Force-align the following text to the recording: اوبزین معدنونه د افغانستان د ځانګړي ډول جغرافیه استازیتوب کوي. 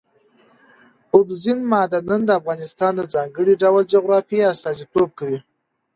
اوبزین 1.13 1.59
معدنونه 1.71 2.25
د 2.27 2.31
افغانستان 2.39 2.91
د 2.97 3.01
ځانګړي 3.13 3.53
ډول 3.63 3.83
جغرافیه 3.93 4.45
استازیتوب 4.53 5.09
کوي. 5.19 5.39